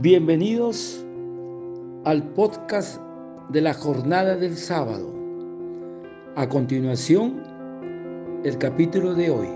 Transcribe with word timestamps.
Bienvenidos 0.00 1.04
al 2.04 2.22
podcast 2.22 3.00
de 3.48 3.60
la 3.60 3.74
jornada 3.74 4.36
del 4.36 4.56
sábado. 4.56 5.12
A 6.36 6.48
continuación, 6.48 7.42
el 8.44 8.58
capítulo 8.58 9.14
de 9.14 9.30
hoy. 9.30 9.48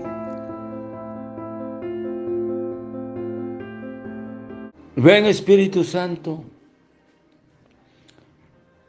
Ven 4.97 5.27
Espíritu 5.27 5.85
Santo. 5.85 6.43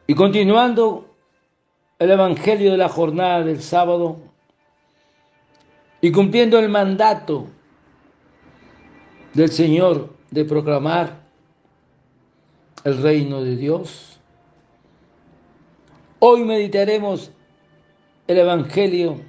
Y 0.09 0.15
continuando 0.17 1.15
el 2.01 2.11
Evangelio 2.11 2.73
de 2.73 2.79
la 2.79 2.89
jornada 2.89 3.45
del 3.45 3.63
sábado 3.63 4.17
y 6.01 6.11
cumpliendo 6.11 6.59
el 6.59 6.69
mandato 6.69 7.47
del 9.35 9.51
Señor 9.51 10.09
de 10.33 10.45
proclamar 10.45 11.24
el 12.85 13.03
reino 13.03 13.43
de 13.43 13.57
Dios. 13.57 14.21
Hoy 16.19 16.45
meditaremos 16.45 17.33
el 18.27 18.39
Evangelio 18.39 19.21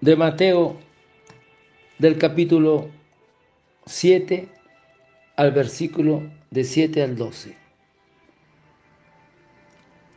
de 0.00 0.16
Mateo 0.16 0.76
del 1.98 2.18
capítulo 2.18 2.90
7 3.86 4.48
al 5.36 5.52
versículo 5.52 6.28
de 6.50 6.64
7 6.64 7.02
al 7.02 7.16
12. 7.16 7.56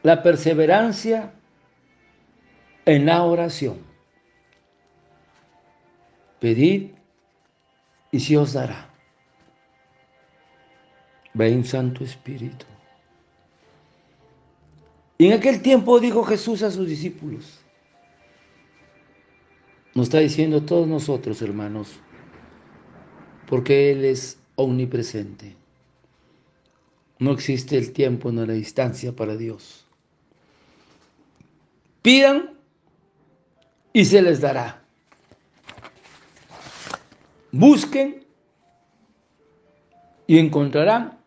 La 0.02 0.24
perseverancia 0.24 1.34
en 2.86 3.06
la 3.06 3.24
oración. 3.24 3.78
Pedid 6.40 6.92
y 8.12 8.20
se 8.20 8.38
os 8.38 8.54
dará. 8.54 8.95
Ven 11.36 11.66
Santo 11.66 12.04
Espíritu. 12.04 12.66
Y 15.18 15.28
en 15.28 15.34
aquel 15.34 15.62
tiempo 15.62 16.00
dijo 16.00 16.24
Jesús 16.24 16.64
a 16.64 16.72
sus 16.72 16.88
discípulos, 16.88 17.60
nos 19.94 20.08
está 20.08 20.20
diciendo 20.20 20.64
todos 20.64 20.88
nosotros, 20.88 21.42
hermanos, 21.42 21.92
porque 23.48 23.92
Él 23.92 24.04
es 24.06 24.38
omnipresente. 24.56 25.56
No 27.20 27.32
existe 27.32 27.78
el 27.78 27.92
tiempo 27.92 28.32
ni 28.32 28.46
la 28.46 28.54
distancia 28.54 29.14
para 29.14 29.38
Dios. 29.38 29.86
Pidan 32.02 32.52
y 33.94 34.06
se 34.06 34.22
les 34.22 34.42
dará. 34.42 34.84
Busquen 37.52 38.26
y 40.28 40.40
encontrarán. 40.40 41.25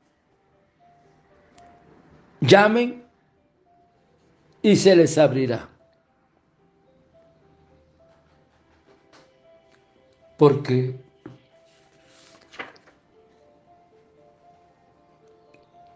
Llamen 2.40 3.02
y 4.62 4.76
se 4.76 4.94
les 4.94 5.18
abrirá. 5.18 5.68
Porque 10.36 10.94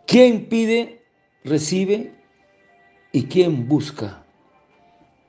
quien 0.06 0.46
pide, 0.48 1.00
recibe 1.44 2.12
y 3.12 3.27
quien 3.27 3.68
busca, 3.68 4.24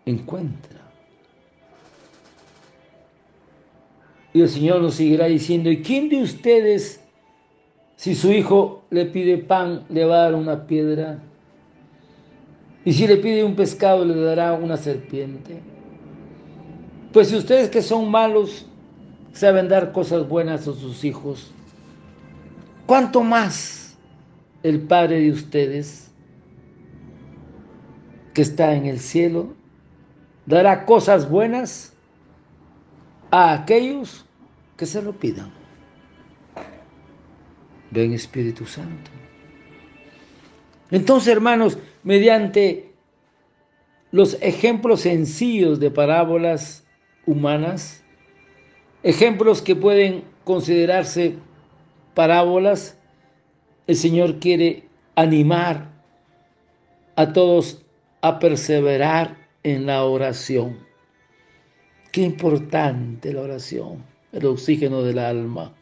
encuentra. 0.05 0.81
Y 4.33 4.41
el 4.41 4.49
Señor 4.49 4.81
nos 4.81 4.95
seguirá 4.95 5.27
diciendo, 5.27 5.69
¿y 5.69 5.83
quién 5.83 6.09
de 6.09 6.23
ustedes, 6.23 7.02
si 7.95 8.15
su 8.15 8.31
hijo 8.31 8.83
le 8.89 9.05
pide 9.05 9.37
pan, 9.37 9.85
le 9.89 10.05
va 10.05 10.15
a 10.15 10.23
dar 10.23 10.35
una 10.35 10.65
piedra? 10.67 11.19
Y 12.85 12.93
si 12.93 13.07
le 13.07 13.17
pide 13.17 13.43
un 13.43 13.55
pescado, 13.55 14.03
le 14.03 14.15
dará 14.15 14.53
una 14.53 14.77
serpiente. 14.77 15.61
Pues 17.11 17.29
si 17.29 17.37
ustedes 17.37 17.69
que 17.69 17.81
son 17.81 18.09
malos 18.09 18.65
saben 19.31 19.69
dar 19.69 19.91
cosas 19.91 20.27
buenas 20.27 20.67
a 20.67 20.73
sus 20.73 21.03
hijos, 21.03 21.51
¿cuánto 22.85 23.21
más 23.21 23.83
el 24.63 24.81
Padre 24.81 25.19
de 25.19 25.31
ustedes, 25.31 26.09
que 28.33 28.41
está 28.41 28.73
en 28.73 28.85
el 28.85 28.99
cielo, 28.99 29.53
dará 30.45 30.85
cosas 30.85 31.29
buenas 31.29 31.93
a 33.29 33.53
aquellos 33.53 34.25
que 34.77 34.85
se 34.85 35.01
lo 35.01 35.13
pidan. 35.13 35.51
Ven 37.93 38.13
Espíritu 38.13 38.65
Santo. 38.65 39.11
Entonces, 40.91 41.31
hermanos, 41.31 41.77
mediante 42.03 42.91
los 44.11 44.37
ejemplos 44.41 45.01
sencillos 45.01 45.79
de 45.79 45.91
parábolas 45.91 46.85
humanas, 47.25 48.03
ejemplos 49.03 49.61
que 49.61 49.75
pueden 49.75 50.23
considerarse 50.43 51.35
parábolas, 52.13 52.97
el 53.87 53.95
Señor 53.95 54.39
quiere 54.39 54.83
animar 55.15 55.89
a 57.15 57.33
todos 57.33 57.83
a 58.21 58.39
perseverar 58.39 59.37
en 59.63 59.85
la 59.85 60.03
oración. 60.05 60.79
Qué 62.11 62.21
importante 62.21 63.33
la 63.33 63.41
oración, 63.41 64.03
el 64.31 64.45
oxígeno 64.45 65.01
del 65.01 65.19
alma, 65.19 65.73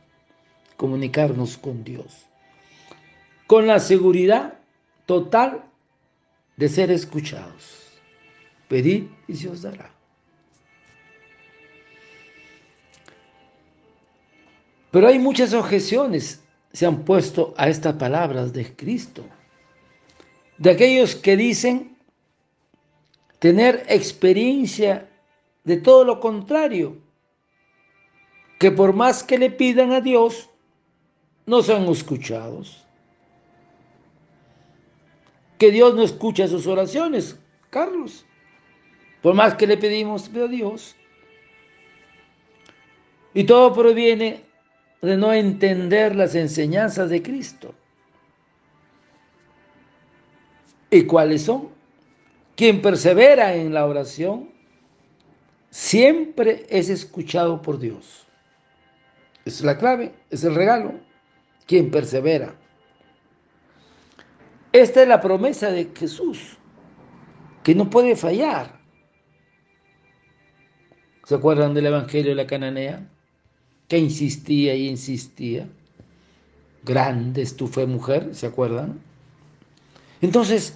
comunicarnos 0.82 1.58
con 1.58 1.84
Dios. 1.84 2.26
Con 3.46 3.68
la 3.68 3.80
seguridad 3.80 4.56
total 5.06 5.64
de 6.58 6.70
ser 6.70 6.90
escuchados. 6.90 8.00
Pedid 8.68 9.04
y 9.28 9.36
se 9.36 9.48
os 9.48 9.62
dará. 9.62 9.92
Pero 14.90 15.08
hay 15.08 15.20
muchas 15.20 15.54
objeciones 15.54 16.42
se 16.74 16.88
han 16.88 17.06
puesto 17.06 17.54
a 17.58 17.70
estas 17.70 17.98
palabras 17.98 18.52
de 18.52 18.76
Cristo. 18.76 19.24
De 20.58 20.72
aquellos 20.72 21.14
que 21.14 21.38
dicen 21.38 21.96
tener 23.38 23.86
experiencia 23.88 25.08
de 25.64 25.78
todo 25.78 26.06
lo 26.06 26.20
contrario, 26.20 26.98
que 28.58 28.72
por 28.72 28.94
más 28.94 29.24
que 29.24 29.38
le 29.38 29.52
pidan 29.52 29.92
a 29.92 30.02
Dios, 30.02 30.51
no 31.52 31.62
son 31.62 31.84
escuchados. 31.90 32.82
Que 35.58 35.70
Dios 35.70 35.94
no 35.96 36.02
escucha 36.02 36.48
sus 36.48 36.66
oraciones, 36.66 37.38
Carlos. 37.70 38.26
Por 39.22 39.34
más 39.34 39.56
que 39.56 39.68
le 39.68 39.76
pedimos 39.76 40.30
a 40.34 40.48
Dios. 40.48 40.96
Y 43.34 43.44
todo 43.44 43.74
proviene 43.74 44.46
de 45.02 45.18
no 45.18 45.34
entender 45.34 46.16
las 46.16 46.36
enseñanzas 46.36 47.10
de 47.10 47.22
Cristo. 47.22 47.76
¿Y 50.90 51.04
cuáles 51.04 51.42
son? 51.42 51.68
Quien 52.56 52.82
persevera 52.82 53.56
en 53.56 53.74
la 53.74 53.86
oración 53.86 54.50
siempre 55.70 56.66
es 56.70 56.88
escuchado 56.88 57.62
por 57.62 57.78
Dios. 57.78 58.26
Es 59.44 59.62
la 59.62 59.78
clave, 59.78 60.14
es 60.30 60.46
el 60.46 60.56
regalo. 60.56 61.11
Quien 61.72 61.90
persevera. 61.90 62.54
Esta 64.74 65.04
es 65.04 65.08
la 65.08 65.22
promesa 65.22 65.72
de 65.72 65.90
Jesús, 65.98 66.58
que 67.64 67.74
no 67.74 67.90
puede 67.90 68.18
fallar. 68.18 68.82
¿Se 71.24 71.34
acuerdan 71.34 71.74
del 71.74 71.86
Evangelio 71.86 72.32
de 72.32 72.36
la 72.36 72.46
Cananea? 72.46 73.10
Que 73.88 73.98
insistía 73.98 74.76
y 74.76 74.90
insistía. 74.90 75.70
Grande 76.84 77.42
es 77.42 77.56
tu 77.56 77.70
fe, 77.70 77.86
mujer, 77.86 78.36
¿se 78.36 78.48
acuerdan? 78.48 79.00
Entonces, 80.20 80.76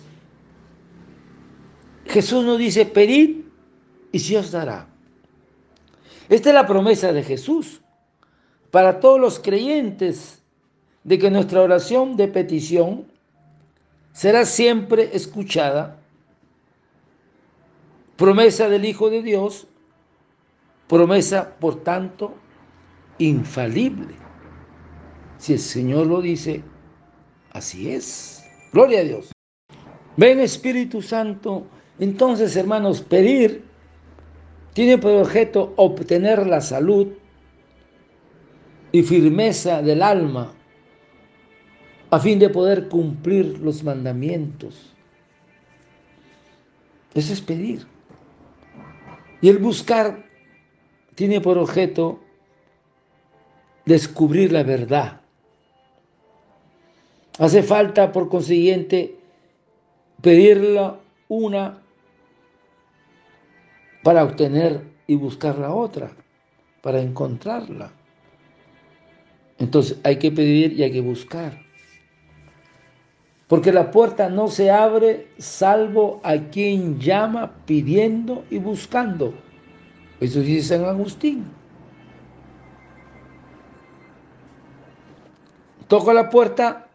Jesús 2.05 2.45
nos 2.45 2.57
dice, 2.57 2.85
pedid 2.85 3.41
y 4.13 4.19
se 4.19 4.37
os 4.37 4.49
dará. 4.49 4.87
Esta 6.29 6.49
es 6.51 6.55
la 6.55 6.65
promesa 6.65 7.11
de 7.11 7.21
Jesús 7.21 7.81
para 8.71 9.01
todos 9.01 9.19
los 9.19 9.39
creyentes 9.39 10.41
de 11.05 11.19
que 11.19 11.29
nuestra 11.29 11.61
oración 11.61 12.17
de 12.17 12.27
petición 12.27 13.05
será 14.11 14.43
siempre 14.43 15.11
escuchada. 15.13 15.99
Promesa 18.17 18.67
del 18.69 18.85
Hijo 18.85 19.09
de 19.09 19.21
Dios, 19.21 19.67
promesa, 20.87 21.55
por 21.59 21.83
tanto, 21.83 22.33
infalible. 23.19 24.15
Si 25.37 25.53
el 25.53 25.59
Señor 25.59 26.07
lo 26.07 26.21
dice, 26.21 26.63
así 27.51 27.91
es. 27.91 28.43
Gloria 28.73 29.01
a 29.01 29.03
Dios. 29.03 29.31
Ven 30.17 30.39
Espíritu 30.39 31.03
Santo. 31.03 31.67
Entonces, 31.99 32.55
hermanos, 32.55 33.01
pedir 33.01 33.63
tiene 34.73 34.97
por 34.97 35.11
objeto 35.11 35.73
obtener 35.75 36.47
la 36.47 36.61
salud 36.61 37.09
y 38.91 39.03
firmeza 39.03 39.83
del 39.83 40.01
alma 40.01 40.51
a 42.09 42.19
fin 42.19 42.39
de 42.39 42.49
poder 42.49 42.87
cumplir 42.87 43.59
los 43.59 43.83
mandamientos. 43.83 44.93
Eso 47.13 47.33
es 47.33 47.41
pedir. 47.41 47.87
Y 49.41 49.49
el 49.49 49.57
buscar 49.57 50.25
tiene 51.15 51.41
por 51.41 51.57
objeto 51.57 52.19
descubrir 53.85 54.51
la 54.51 54.63
verdad. 54.63 55.21
Hace 57.39 57.63
falta, 57.63 58.11
por 58.11 58.29
consiguiente, 58.29 59.17
pedirla 60.21 60.99
una 61.27 61.81
para 64.03 64.23
obtener 64.23 64.81
y 65.07 65.15
buscar 65.15 65.57
la 65.57 65.73
otra, 65.73 66.11
para 66.81 67.01
encontrarla. 67.01 67.91
Entonces 69.57 69.99
hay 70.03 70.17
que 70.17 70.31
pedir 70.31 70.73
y 70.73 70.83
hay 70.83 70.91
que 70.91 71.01
buscar. 71.01 71.64
Porque 73.47 73.71
la 73.71 73.91
puerta 73.91 74.29
no 74.29 74.47
se 74.47 74.71
abre 74.71 75.27
salvo 75.37 76.19
a 76.23 76.35
quien 76.49 76.99
llama 76.99 77.53
pidiendo 77.65 78.43
y 78.49 78.57
buscando. 78.57 79.33
Eso 80.19 80.39
dice 80.39 80.77
San 80.77 80.85
Agustín. 80.85 81.45
Toca 85.87 86.13
la 86.13 86.31
puerta, 86.31 86.87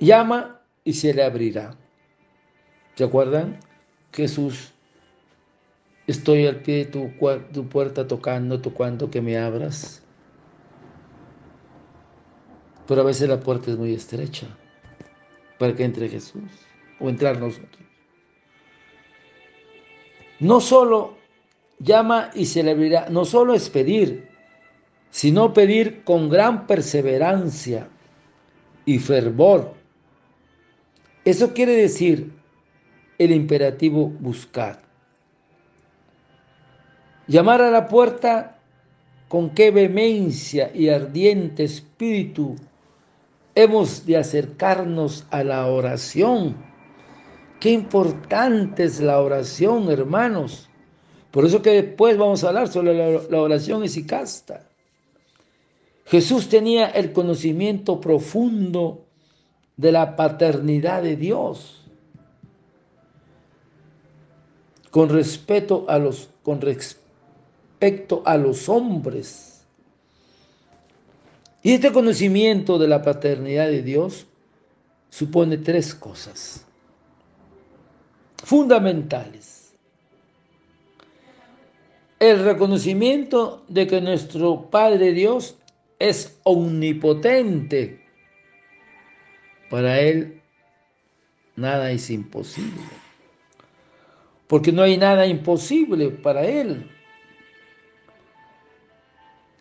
llama 0.00 0.60
y 0.82 0.94
se 0.94 1.14
le 1.14 1.22
abrirá. 1.22 1.76
¿Se 2.96 3.04
acuerdan? 3.04 3.60
Jesús, 4.12 4.72
estoy 6.08 6.46
al 6.46 6.62
pie 6.62 6.78
de 6.78 6.84
tu, 6.86 7.10
tu 7.52 7.68
puerta 7.68 8.08
tocando, 8.08 8.60
tocando 8.60 9.10
que 9.10 9.20
me 9.20 9.38
abras. 9.38 10.05
Pero 12.86 13.00
a 13.00 13.04
veces 13.04 13.28
la 13.28 13.40
puerta 13.40 13.70
es 13.70 13.76
muy 13.76 13.92
estrecha 13.92 14.46
para 15.58 15.74
que 15.74 15.84
entre 15.84 16.08
Jesús 16.08 16.44
o 17.00 17.08
entrar 17.08 17.38
nosotros. 17.38 17.84
No 20.38 20.60
solo 20.60 21.16
llama 21.78 22.30
y 22.34 22.46
se 22.46 22.62
le 22.62 22.72
abrirá, 22.72 23.08
no 23.10 23.24
solo 23.24 23.54
es 23.54 23.70
pedir, 23.70 24.28
sino 25.10 25.52
pedir 25.52 26.04
con 26.04 26.28
gran 26.28 26.66
perseverancia 26.66 27.88
y 28.84 28.98
fervor. 28.98 29.74
Eso 31.24 31.54
quiere 31.54 31.72
decir 31.72 32.32
el 33.18 33.32
imperativo 33.32 34.08
buscar. 34.08 34.82
Llamar 37.26 37.62
a 37.62 37.70
la 37.70 37.88
puerta 37.88 38.58
con 39.28 39.50
qué 39.50 39.70
vehemencia 39.70 40.70
y 40.72 40.88
ardiente 40.88 41.64
espíritu 41.64 42.56
hemos 43.56 44.04
de 44.04 44.18
acercarnos 44.18 45.24
a 45.30 45.42
la 45.42 45.66
oración. 45.66 46.54
Qué 47.58 47.70
importante 47.72 48.84
es 48.84 49.00
la 49.00 49.18
oración, 49.20 49.90
hermanos. 49.90 50.68
Por 51.30 51.46
eso 51.46 51.62
que 51.62 51.82
después 51.82 52.16
vamos 52.16 52.44
a 52.44 52.48
hablar 52.48 52.68
sobre 52.68 52.94
la, 53.28 53.40
oración 53.40 53.82
esicasta. 53.82 54.68
Jesús 56.04 56.48
tenía 56.48 56.86
el 56.86 57.12
conocimiento 57.12 58.00
profundo 58.00 59.06
de 59.76 59.90
la 59.90 60.14
paternidad 60.16 61.02
de 61.02 61.16
Dios. 61.16 61.82
Con 64.90 65.08
respeto 65.08 65.86
a 65.88 65.98
los, 65.98 66.28
con 66.42 66.60
respecto 66.60 68.22
a 68.24 68.36
los 68.36 68.68
hombres 68.68 69.45
y 71.66 71.72
este 71.72 71.90
conocimiento 71.90 72.78
de 72.78 72.86
la 72.86 73.02
paternidad 73.02 73.66
de 73.66 73.82
Dios 73.82 74.28
supone 75.10 75.58
tres 75.58 75.96
cosas 75.96 76.64
fundamentales. 78.36 79.74
El 82.20 82.44
reconocimiento 82.44 83.64
de 83.66 83.88
que 83.88 84.00
nuestro 84.00 84.70
Padre 84.70 85.12
Dios 85.12 85.58
es 85.98 86.38
omnipotente. 86.44 88.00
Para 89.68 89.98
Él 89.98 90.42
nada 91.56 91.90
es 91.90 92.10
imposible. 92.10 92.80
Porque 94.46 94.70
no 94.70 94.82
hay 94.82 94.98
nada 94.98 95.26
imposible 95.26 96.10
para 96.10 96.46
Él. 96.46 96.95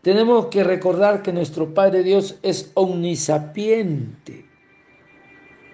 Tenemos 0.05 0.45
que 0.49 0.63
recordar 0.63 1.23
que 1.23 1.33
nuestro 1.33 1.73
Padre 1.73 2.03
Dios 2.03 2.37
es 2.43 2.69
omnisapiente 2.75 4.45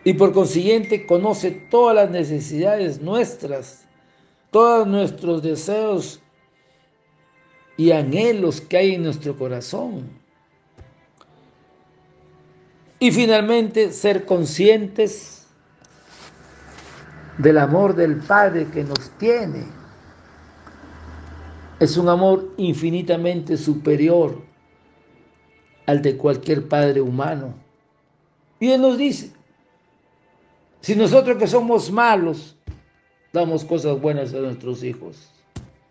y 0.06 0.14
por 0.14 0.32
consiguiente 0.32 1.06
conoce 1.06 1.52
todas 1.52 1.94
las 1.94 2.12
necesidades 2.12 3.02
nuestras, 3.02 3.84
todos 4.50 4.88
nuestros 4.88 5.44
deseos 5.44 6.22
y 7.76 7.92
anhelos 7.92 8.62
que 8.62 8.78
hay 8.78 8.96
en 8.96 9.04
nuestro 9.04 9.38
corazón. 9.38 10.10
Y 13.00 13.12
finalmente 13.12 13.92
ser 13.92 14.24
conscientes 14.24 15.46
del 17.38 17.58
amor 17.58 17.96
del 17.96 18.16
Padre 18.16 18.70
que 18.72 18.86
nos 18.86 19.10
tiene 19.18 19.81
es 21.82 21.98
un 21.98 22.10
amor 22.10 22.54
infinitamente 22.58 23.58
superior 23.58 24.40
al 25.88 26.04
de 26.04 26.16
cualquier 26.16 26.68
padre 26.68 27.02
humano. 27.02 27.56
Y 28.60 28.70
Él 28.70 28.82
nos 28.82 29.00
dice, 29.00 29.32
si 30.80 30.96
nosotros 30.96 31.38
que 31.38 31.48
somos 31.48 31.92
malos 31.92 32.56
damos 33.34 33.66
cosas 33.66 34.00
buenas 34.00 34.32
a 34.36 34.38
nuestros 34.38 34.84
hijos, 34.84 35.28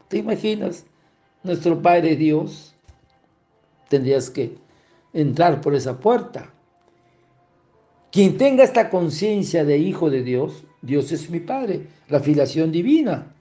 ¿te 0.07 0.19
imaginas? 0.19 0.87
Nuestro 1.43 1.83
Padre 1.83 2.15
Dios, 2.15 2.73
tendrías 3.89 4.31
que 4.31 4.59
entrar 5.13 5.61
por 5.61 5.75
esa 5.75 5.99
puerta. 5.99 6.55
Quien 8.13 8.37
tenga 8.37 8.63
esta 8.63 8.91
conciencia 8.91 9.65
de 9.65 9.79
hijo 9.79 10.09
de 10.09 10.23
Dios, 10.23 10.63
Dios 10.83 11.11
es 11.11 11.29
mi 11.31 11.41
Padre, 11.41 11.89
la 12.09 12.21
filiación 12.21 12.71
divina 12.71 13.35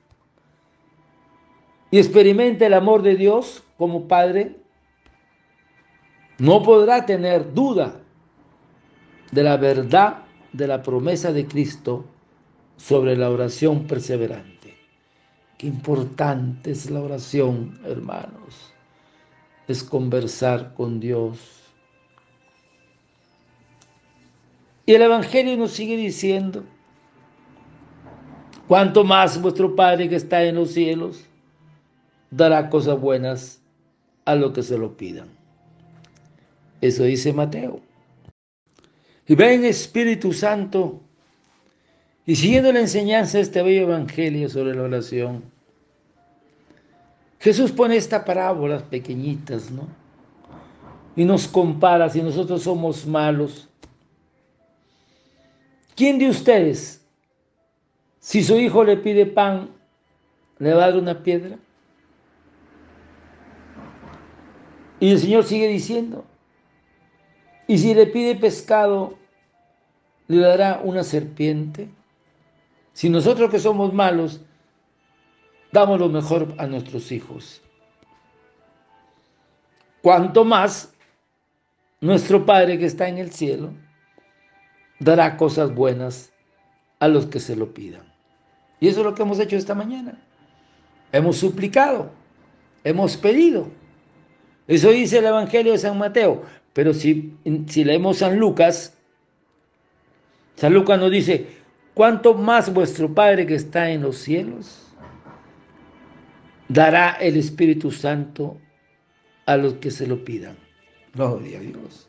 y 1.92 1.98
experimente 1.98 2.66
el 2.66 2.74
amor 2.74 3.02
de 3.02 3.16
Dios 3.16 3.64
como 3.78 4.08
Padre, 4.08 4.58
no 6.38 6.62
podrá 6.64 7.06
tener 7.06 7.54
duda 7.54 8.00
de 9.32 9.44
la 9.44 9.58
verdad 9.58 10.24
de 10.54 10.68
la 10.68 10.82
promesa 10.82 11.32
de 11.32 11.46
Cristo 11.46 12.06
sobre 12.78 13.16
la 13.16 13.30
oración 13.30 13.88
perseverante. 13.88 14.76
Qué 15.58 15.68
importante 15.68 16.72
es 16.72 16.90
la 16.90 17.02
oración, 17.02 17.80
hermanos. 17.86 18.74
Es 19.68 19.84
conversar 19.84 20.74
con 20.74 21.00
Dios. 21.00 21.40
Y 24.86 24.94
el 24.94 25.02
Evangelio 25.02 25.58
nos 25.58 25.72
sigue 25.72 25.98
diciendo, 25.98 26.64
cuanto 28.68 29.04
más 29.04 29.40
vuestro 29.42 29.76
Padre 29.76 30.10
que 30.10 30.16
está 30.16 30.44
en 30.44 30.56
los 30.56 30.72
cielos 30.72 31.29
dará 32.32 32.70
cosas 32.70 33.00
buenas 33.00 33.62
a 34.26 34.36
lo 34.36 34.54
que 34.54 34.64
se 34.64 34.78
lo 34.78 34.96
pidan. 34.96 35.30
Eso 36.82 37.04
dice 37.04 37.34
Mateo. 37.34 37.82
Y 39.28 39.36
ven 39.36 39.66
Espíritu 39.66 40.34
Santo, 40.34 41.02
y 42.26 42.36
siguiendo 42.36 42.72
la 42.72 42.80
enseñanza 42.80 43.38
de 43.38 43.44
este 43.44 43.62
bello 43.62 43.84
evangelio 43.84 44.50
sobre 44.50 44.76
la 44.76 44.84
oración, 44.84 45.44
Jesús 47.40 47.72
pone 47.72 47.96
estas 47.96 48.24
parábolas 48.24 48.84
pequeñitas, 48.84 49.72
¿no? 49.72 49.88
Y 51.16 51.26
nos 51.26 51.48
compara 51.48 52.10
si 52.10 52.22
nosotros 52.22 52.64
somos 52.64 53.06
malos. 53.06 53.68
¿Quién 55.96 56.20
de 56.20 56.30
ustedes, 56.30 57.06
si 58.20 58.44
su 58.44 58.58
hijo 58.58 58.84
le 58.84 58.98
pide 58.98 59.26
pan, 59.26 59.70
le 60.60 60.74
va 60.74 60.84
a 60.84 60.88
dar 60.88 60.98
una 60.98 61.24
piedra? 61.24 61.58
Y 65.00 65.12
el 65.12 65.20
Señor 65.20 65.44
sigue 65.44 65.68
diciendo, 65.68 66.26
y 67.68 67.78
si 67.78 67.94
le 67.94 68.08
pide 68.08 68.36
pescado, 68.36 69.18
le 70.28 70.40
dará 70.40 70.82
una 70.84 71.04
serpiente. 71.04 71.90
Si 72.94 73.10
nosotros 73.10 73.50
que 73.50 73.60
somos 73.60 73.94
malos, 73.94 74.42
damos 75.72 76.00
lo 76.00 76.10
mejor 76.10 76.54
a 76.58 76.68
nuestros 76.68 77.12
hijos. 77.12 77.62
Cuanto 80.02 80.44
más 80.46 80.94
nuestro 82.02 82.46
Padre 82.46 82.78
que 82.78 82.86
está 82.86 83.08
en 83.08 83.18
el 83.18 83.32
cielo 83.32 83.74
dará 85.00 85.38
cosas 85.38 85.74
buenas 85.74 86.32
a 87.00 87.08
los 87.08 87.26
que 87.28 87.40
se 87.40 87.56
lo 87.56 87.74
pidan. 87.74 88.04
Y 88.80 88.88
eso 88.88 89.00
es 89.00 89.06
lo 89.06 89.16
que 89.16 89.24
hemos 89.24 89.40
hecho 89.40 89.56
esta 89.56 89.76
mañana. 89.76 90.18
Hemos 91.12 91.38
suplicado, 91.38 92.12
hemos 92.84 93.18
pedido. 93.18 93.70
Eso 94.70 94.92
dice 94.92 95.18
el 95.18 95.26
Evangelio 95.26 95.72
de 95.72 95.80
San 95.80 95.98
Mateo. 95.98 96.44
Pero 96.74 96.94
si, 96.94 97.34
leemos 97.76 98.18
San 98.18 98.38
Lucas, 98.38 98.94
San 100.56 100.76
Lucas 100.76 101.00
nos 101.00 101.10
dice, 101.10 101.48
¿cuánto 101.96 102.36
más 102.36 102.72
vuestro 102.72 103.12
Padre 103.12 103.48
que 103.48 103.56
está 103.56 103.90
en 103.90 104.04
los 104.04 104.20
cielos 104.20 104.86
dará 106.68 107.14
el 107.14 107.36
Espíritu 107.38 107.90
Santo 107.90 108.60
a 109.48 109.58
los 109.58 109.74
que 109.74 109.90
se 109.90 110.06
lo 110.06 110.24
pidan? 110.24 110.56
Gloria 111.16 111.58
a 111.58 111.62
Dios. 111.62 112.08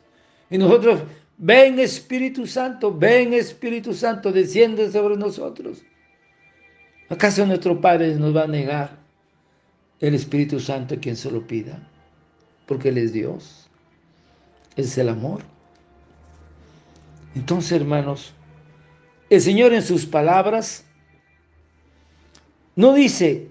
Y 0.51 0.59
nosotros, 0.59 1.01
ven 1.39 1.79
Espíritu 1.79 2.45
Santo, 2.45 2.95
ven 2.95 3.33
Espíritu 3.33 3.91
Santo, 3.91 4.31
desciende 4.31 4.91
sobre 4.91 5.17
nosotros. 5.17 5.81
¿Acaso 7.09 7.43
nuestro 7.47 7.81
Padre 7.81 8.13
nos 8.13 8.35
va 8.35 8.43
a 8.43 8.47
negar 8.47 8.99
el 9.99 10.13
Espíritu 10.13 10.59
Santo 10.59 10.93
a 10.93 10.99
quien 10.99 11.15
se 11.15 11.31
lo 11.31 11.47
pida? 11.47 11.87
Porque 12.71 12.87
Él 12.87 12.99
es 12.99 13.11
Dios, 13.11 13.67
es 14.77 14.97
el 14.97 15.09
amor. 15.09 15.41
Entonces, 17.35 17.73
hermanos, 17.73 18.31
el 19.29 19.41
Señor 19.41 19.73
en 19.73 19.83
sus 19.83 20.05
palabras 20.05 20.85
no 22.77 22.93
dice 22.93 23.49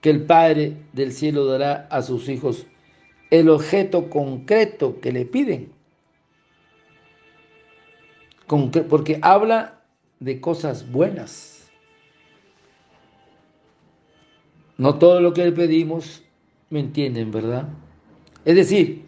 que 0.00 0.10
el 0.10 0.24
Padre 0.26 0.76
del 0.92 1.12
cielo 1.12 1.46
dará 1.46 1.86
a 1.88 2.02
sus 2.02 2.28
hijos 2.28 2.66
el 3.30 3.48
objeto 3.48 4.10
concreto 4.10 4.98
que 5.00 5.12
le 5.12 5.24
piden. 5.24 5.70
Porque 8.90 9.20
habla 9.22 9.84
de 10.18 10.40
cosas 10.40 10.90
buenas. 10.90 11.70
No 14.78 14.98
todo 14.98 15.20
lo 15.20 15.32
que 15.32 15.44
le 15.44 15.52
pedimos, 15.52 16.23
me 16.70 16.80
entienden, 16.80 17.30
¿verdad? 17.30 17.68
Es 18.44 18.56
decir, 18.56 19.06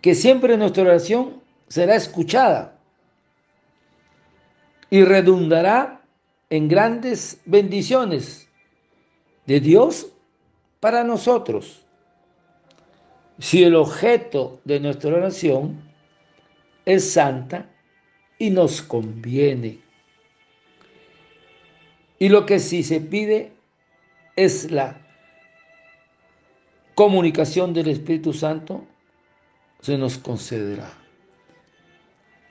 que 0.00 0.14
siempre 0.14 0.56
nuestra 0.56 0.82
oración 0.82 1.42
será 1.68 1.94
escuchada 1.94 2.78
y 4.90 5.04
redundará 5.04 6.02
en 6.50 6.68
grandes 6.68 7.40
bendiciones 7.46 8.48
de 9.46 9.60
Dios 9.60 10.12
para 10.80 11.04
nosotros. 11.04 11.86
Si 13.38 13.62
el 13.64 13.74
objeto 13.74 14.60
de 14.64 14.80
nuestra 14.80 15.14
oración 15.14 15.80
es 16.84 17.12
santa 17.12 17.70
y 18.38 18.50
nos 18.50 18.82
conviene. 18.82 19.78
Y 22.18 22.28
lo 22.28 22.44
que 22.44 22.58
sí 22.58 22.82
se 22.82 23.00
pide 23.00 23.52
es 24.36 24.70
la 24.70 25.01
comunicación 26.94 27.74
del 27.74 27.88
Espíritu 27.88 28.32
Santo, 28.32 28.84
se 29.80 29.98
nos 29.98 30.18
concederá 30.18 31.02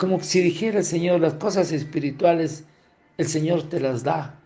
como 0.02 0.20
si 0.20 0.42
dijera 0.42 0.80
el 0.80 0.84
Señor, 0.84 1.22
las 1.22 1.36
cosas 1.36 1.72
espirituales 1.72 2.66
el 3.20 3.28
Señor 3.28 3.70
te 3.70 3.80
las 3.80 4.04
da. 4.04 4.42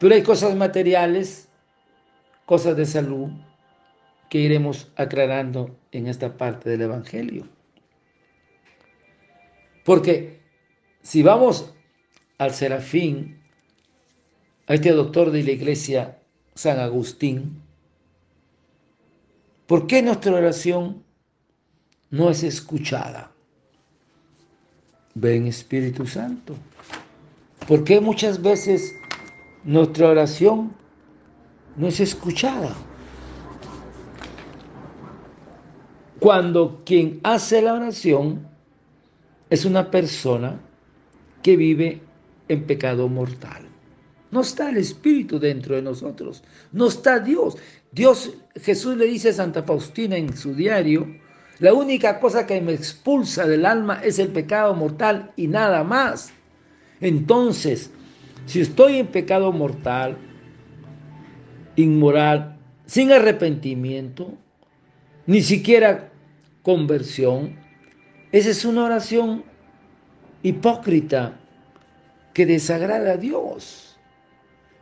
Pero 0.00 0.16
hay 0.16 0.24
cosas 0.24 0.56
materiales, 0.56 1.48
cosas 2.44 2.76
de 2.76 2.84
salud, 2.84 3.30
que 4.28 4.40
iremos 4.40 4.90
aclarando 4.96 5.78
en 5.92 6.08
esta 6.08 6.36
parte 6.36 6.68
del 6.68 6.80
Evangelio. 6.80 7.46
Porque 9.84 10.40
si 11.02 11.22
vamos 11.22 11.72
al 12.38 12.50
Serafín, 12.54 13.40
a 14.66 14.74
este 14.74 14.90
doctor 14.90 15.30
de 15.30 15.44
la 15.44 15.52
iglesia 15.52 16.18
San 16.56 16.80
Agustín, 16.80 17.62
¿por 19.66 19.86
qué 19.86 20.02
nuestra 20.02 20.32
oración 20.32 21.02
no 22.10 22.30
es 22.30 22.42
escuchada? 22.42 23.32
Ven 25.14 25.46
Espíritu 25.46 26.06
Santo. 26.06 26.54
¿Por 27.66 27.84
qué 27.84 28.00
muchas 28.00 28.40
veces 28.40 28.94
nuestra 29.64 30.08
oración 30.08 30.72
no 31.76 31.86
es 31.88 32.00
escuchada? 32.00 32.74
Cuando 36.18 36.82
quien 36.84 37.20
hace 37.22 37.62
la 37.62 37.74
oración 37.74 38.46
es 39.50 39.64
una 39.64 39.90
persona 39.90 40.60
que 41.42 41.56
vive 41.56 42.00
en 42.48 42.64
pecado 42.64 43.08
mortal. 43.08 43.62
No 44.30 44.40
está 44.40 44.70
el 44.70 44.78
Espíritu 44.78 45.38
dentro 45.38 45.74
de 45.74 45.82
nosotros, 45.82 46.42
no 46.72 46.86
está 46.86 47.18
Dios. 47.18 47.56
Dios, 47.92 48.32
Jesús 48.60 48.96
le 48.96 49.04
dice 49.04 49.28
a 49.28 49.34
Santa 49.34 49.62
Faustina 49.62 50.16
en 50.16 50.34
su 50.34 50.54
diario, 50.54 51.06
la 51.58 51.74
única 51.74 52.18
cosa 52.18 52.46
que 52.46 52.60
me 52.60 52.72
expulsa 52.72 53.46
del 53.46 53.66
alma 53.66 54.00
es 54.02 54.18
el 54.18 54.28
pecado 54.28 54.74
mortal 54.74 55.30
y 55.36 55.46
nada 55.46 55.84
más. 55.84 56.32
Entonces, 57.00 57.90
si 58.46 58.60
estoy 58.60 58.96
en 58.96 59.08
pecado 59.08 59.52
mortal, 59.52 60.16
inmoral, 61.76 62.56
sin 62.86 63.12
arrepentimiento, 63.12 64.32
ni 65.26 65.42
siquiera 65.42 66.10
conversión, 66.62 67.56
esa 68.32 68.50
es 68.50 68.64
una 68.64 68.86
oración 68.86 69.44
hipócrita 70.42 71.38
que 72.32 72.46
desagrada 72.46 73.12
a 73.12 73.16
Dios. 73.18 73.98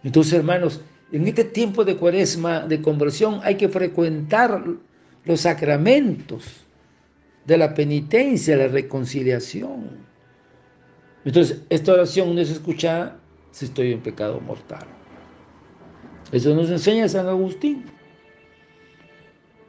Entonces, 0.04 0.34
hermanos, 0.34 0.80
en 1.12 1.26
este 1.26 1.44
tiempo 1.44 1.84
de 1.84 1.96
cuaresma, 1.96 2.60
de 2.60 2.80
conversión, 2.80 3.40
hay 3.42 3.56
que 3.56 3.68
frecuentar 3.68 4.64
los 5.24 5.40
sacramentos 5.40 6.66
de 7.44 7.58
la 7.58 7.74
penitencia, 7.74 8.56
la 8.56 8.68
reconciliación. 8.68 10.08
Entonces, 11.24 11.62
esta 11.68 11.92
oración 11.92 12.34
no 12.34 12.40
es 12.40 12.50
escuchada 12.50 13.18
si 13.50 13.66
estoy 13.66 13.92
en 13.92 14.00
pecado 14.00 14.40
mortal. 14.40 14.86
Eso 16.32 16.54
nos 16.54 16.70
enseña 16.70 17.08
San 17.08 17.26
Agustín. 17.26 17.84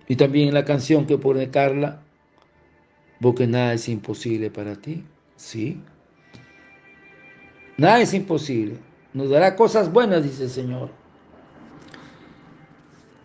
Y 0.07 0.15
también 0.15 0.53
la 0.53 0.65
canción 0.65 1.07
que 1.07 1.17
pone 1.17 1.49
Carla, 1.49 2.01
porque 3.19 3.47
nada 3.47 3.73
es 3.73 3.89
imposible 3.89 4.51
para 4.51 4.75
ti. 4.75 5.03
Sí. 5.35 5.81
Nada 7.77 8.01
es 8.01 8.13
imposible. 8.13 8.77
Nos 9.13 9.29
dará 9.29 9.55
cosas 9.55 9.91
buenas, 9.91 10.23
dice 10.23 10.43
el 10.43 10.49
Señor. 10.49 11.00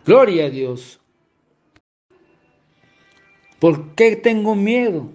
Gloria 0.07 0.45
a 0.45 0.49
Dios. 0.49 1.01
¿Por 3.59 3.93
qué 3.93 4.15
tengo 4.15 4.55
miedo 4.55 5.11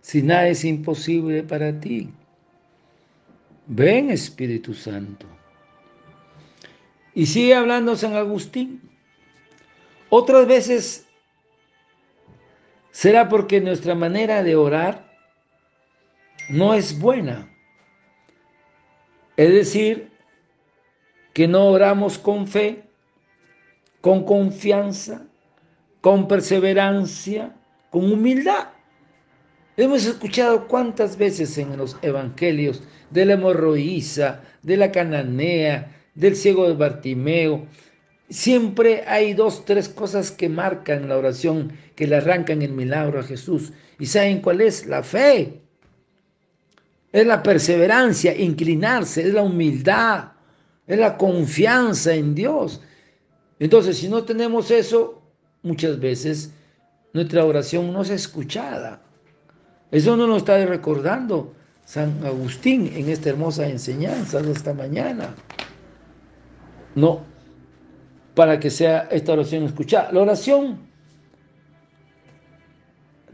si 0.00 0.22
nada 0.22 0.48
es 0.48 0.64
imposible 0.64 1.42
para 1.42 1.78
ti? 1.78 2.10
Ven 3.66 4.10
Espíritu 4.10 4.72
Santo. 4.72 5.26
Y 7.12 7.26
sigue 7.26 7.54
hablando 7.54 7.96
San 7.96 8.14
Agustín. 8.14 8.80
Otras 10.08 10.46
veces 10.46 11.06
será 12.90 13.28
porque 13.28 13.60
nuestra 13.60 13.94
manera 13.94 14.42
de 14.42 14.56
orar 14.56 15.14
no 16.48 16.72
es 16.72 16.98
buena. 16.98 17.54
Es 19.36 19.52
decir, 19.52 20.12
que 21.34 21.46
no 21.46 21.66
oramos 21.66 22.16
con 22.16 22.46
fe, 22.46 22.85
con 24.06 24.22
confianza, 24.22 25.26
con 26.00 26.28
perseverancia, 26.28 27.56
con 27.90 28.12
humildad. 28.12 28.68
Hemos 29.76 30.06
escuchado 30.06 30.68
cuántas 30.68 31.18
veces 31.18 31.58
en 31.58 31.76
los 31.76 31.96
evangelios 32.02 32.84
de 33.10 33.24
la 33.24 33.32
hemorroísa, 33.32 34.42
de 34.62 34.76
la 34.76 34.92
cananea, 34.92 36.04
del 36.14 36.36
ciego 36.36 36.68
de 36.68 36.74
Bartimeo. 36.74 37.66
Siempre 38.28 39.02
hay 39.08 39.34
dos, 39.34 39.64
tres 39.64 39.88
cosas 39.88 40.30
que 40.30 40.48
marcan 40.48 41.08
la 41.08 41.18
oración, 41.18 41.72
que 41.96 42.06
le 42.06 42.14
arrancan 42.14 42.62
el 42.62 42.74
milagro 42.74 43.18
a 43.18 43.24
Jesús. 43.24 43.72
¿Y 43.98 44.06
saben 44.06 44.40
cuál 44.40 44.60
es? 44.60 44.86
La 44.86 45.02
fe. 45.02 45.62
Es 47.10 47.26
la 47.26 47.42
perseverancia, 47.42 48.38
inclinarse, 48.38 49.22
es 49.22 49.34
la 49.34 49.42
humildad, 49.42 50.28
es 50.86 50.96
la 50.96 51.16
confianza 51.16 52.14
en 52.14 52.36
Dios. 52.36 52.80
Entonces, 53.58 53.98
si 53.98 54.08
no 54.08 54.24
tenemos 54.24 54.70
eso, 54.70 55.22
muchas 55.62 55.98
veces 55.98 56.52
nuestra 57.12 57.44
oración 57.44 57.92
no 57.92 58.02
es 58.02 58.10
escuchada. 58.10 59.02
Eso 59.90 60.16
no 60.16 60.26
nos 60.26 60.38
está 60.38 60.64
recordando 60.66 61.54
San 61.84 62.24
Agustín 62.24 62.92
en 62.94 63.08
esta 63.08 63.30
hermosa 63.30 63.66
enseñanza 63.68 64.42
de 64.42 64.52
esta 64.52 64.74
mañana. 64.74 65.34
No, 66.94 67.20
para 68.34 68.58
que 68.58 68.70
sea 68.70 69.08
esta 69.10 69.32
oración 69.32 69.64
escuchada. 69.64 70.12
La 70.12 70.20
oración 70.20 70.86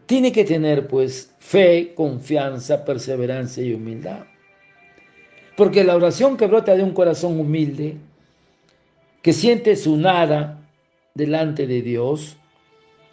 tiene 0.06 0.30
que 0.30 0.44
tener 0.44 0.86
pues 0.86 1.34
fe, 1.38 1.94
confianza, 1.94 2.84
perseverancia 2.84 3.64
y 3.64 3.74
humildad. 3.74 4.24
Porque 5.56 5.84
la 5.84 5.96
oración 5.96 6.36
que 6.36 6.46
brota 6.46 6.76
de 6.76 6.82
un 6.82 6.92
corazón 6.92 7.40
humilde, 7.40 7.96
que 9.22 9.32
siente 9.32 9.76
su 9.76 9.96
nada, 9.96 10.58
delante 11.14 11.66
de 11.66 11.82
Dios, 11.82 12.36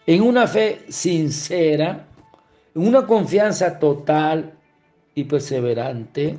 en 0.08 0.24
una 0.24 0.48
fe 0.48 0.80
sincera, 0.90 2.08
en 2.76 2.88
una 2.88 3.06
confianza 3.06 3.78
total 3.78 4.54
y 5.14 5.26
perseverante, 5.26 6.38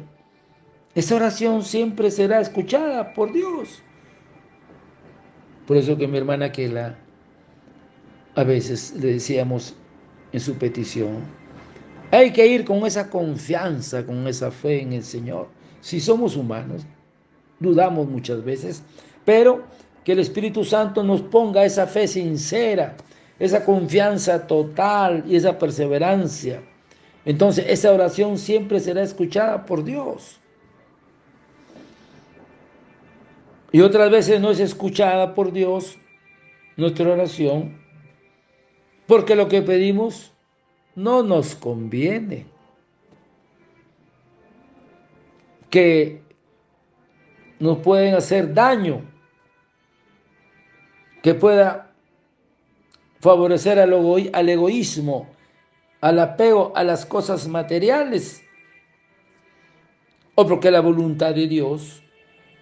esa 0.95 1.15
oración 1.15 1.63
siempre 1.63 2.11
será 2.11 2.41
escuchada 2.41 3.15
por 3.15 3.33
Dios. 3.33 3.83
Por 5.67 5.77
eso 5.77 5.97
que 5.97 6.09
mi 6.09 6.19
hermana 6.19 6.51
Kela 6.51 6.99
a 8.35 8.43
veces 8.43 8.95
le 8.95 9.13
decíamos 9.13 9.77
en 10.33 10.41
su 10.41 10.55
petición, 10.55 11.19
hay 12.11 12.33
que 12.33 12.45
ir 12.47 12.65
con 12.65 12.85
esa 12.87 13.09
confianza, 13.09 14.05
con 14.05 14.27
esa 14.27 14.51
fe 14.51 14.83
en 14.83 14.95
el 14.95 15.05
Señor. 15.05 15.49
Si 15.81 16.01
somos 16.01 16.37
humanos, 16.37 16.83
dudamos 17.61 18.09
muchas 18.09 18.45
veces, 18.45 18.83
pero 19.25 19.65
que 20.05 20.13
el 20.13 20.19
Espíritu 20.19 20.65
Santo 20.65 21.03
nos 21.03 21.21
ponga 21.23 21.65
esa 21.65 21.87
fe 21.87 22.07
sincera, 22.09 22.97
esa 23.39 23.65
confianza 23.65 24.47
total 24.47 25.25
y 25.27 25.37
esa 25.37 25.59
perseverancia. 25.59 26.63
Entonces 27.25 27.67
esa 27.69 27.93
oración 27.93 28.39
siempre 28.39 28.81
será 28.81 29.03
escuchada 29.03 29.67
por 29.67 29.85
Dios. 29.85 30.39
Y 33.73 33.81
otras 33.83 34.11
veces 34.11 34.41
no 34.41 34.51
es 34.51 34.61
escuchada 34.61 35.35
por 35.35 35.53
Dios 35.53 35.97
nuestra 36.77 37.09
oración 37.09 37.81
porque 39.11 39.35
lo 39.35 39.49
que 39.49 39.61
pedimos 39.61 40.31
no 40.95 41.25
nos 41.25 41.57
conviene. 41.57 42.47
Que 45.69 46.23
nos 47.61 47.79
pueden 47.79 48.15
hacer 48.15 48.53
daño, 48.53 49.03
que 51.23 51.35
pueda 51.35 51.93
favorecer 53.21 53.79
al, 53.79 53.93
al 54.33 54.49
egoísmo, 54.49 55.29
al 56.01 56.19
apego 56.19 56.73
a 56.75 56.83
las 56.83 57.05
cosas 57.05 57.47
materiales, 57.47 58.43
o 60.35 60.47
porque 60.47 60.71
la 60.71 60.81
voluntad 60.81 61.35
de 61.35 61.47
Dios 61.47 62.03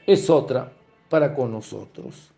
es 0.07 0.29
otra 0.29 0.73
para 1.09 1.35
con 1.35 1.53
nosotros. 1.53 2.33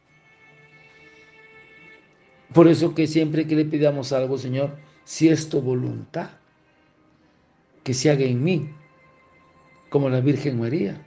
Por 2.53 2.69
eso 2.69 2.95
que 2.95 3.07
siempre 3.07 3.47
que 3.47 3.57
le 3.57 3.65
pidamos 3.65 4.13
algo, 4.13 4.37
Señor, 4.37 4.77
si 5.05 5.29
es 5.29 5.49
tu 5.49 5.63
voluntad, 5.63 6.31
que 7.83 7.95
se 7.95 8.11
haga 8.11 8.25
en 8.25 8.45
mí, 8.45 8.71
como 9.89 10.11
la 10.11 10.21
Virgen 10.21 10.61
María. 10.61 11.07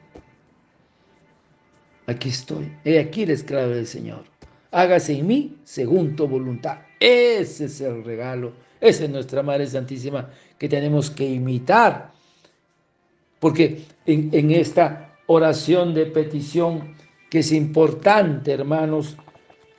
Aquí 2.07 2.29
estoy, 2.29 2.71
he 2.83 2.99
aquí 2.99 3.25
la 3.25 3.33
esclava 3.33 3.67
del 3.67 3.87
Señor. 3.87 4.23
Hágase 4.71 5.17
en 5.17 5.27
mí 5.27 5.57
según 5.63 6.15
tu 6.15 6.27
voluntad. 6.27 6.79
Ese 6.99 7.65
es 7.65 7.81
el 7.81 8.03
regalo, 8.03 8.53
esa 8.81 9.05
es 9.05 9.09
nuestra 9.09 9.43
Madre 9.43 9.67
Santísima 9.67 10.29
que 10.57 10.67
tenemos 10.67 11.09
que 11.09 11.29
imitar. 11.29 12.11
Porque 13.39 13.85
en, 14.05 14.29
en 14.31 14.51
esta 14.51 15.15
oración 15.27 15.93
de 15.93 16.05
petición, 16.07 16.95
que 17.29 17.39
es 17.39 17.51
importante, 17.51 18.51
hermanos, 18.51 19.17